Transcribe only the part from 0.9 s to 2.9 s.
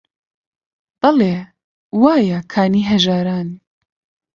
بەڵێ: وایە کانی